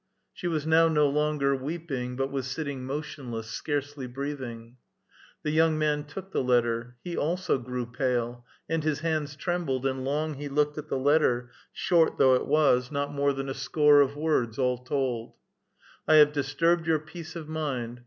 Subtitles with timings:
[0.33, 4.77] She was now no longer weeping, but was sitting motionless, scarcely breathing.
[5.43, 6.95] The young man took the letter.
[7.03, 11.51] He also grew pale, and his hands trembled, and long he looked at the letter,
[11.71, 15.33] short though it was, not more than a score of words all told:—"
[16.05, 17.99] 1 have disturbed your peace of mind.